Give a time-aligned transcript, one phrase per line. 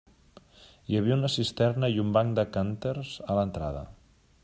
[0.93, 3.87] Hi havia una cisterna i un banc de cànters a l'entrada.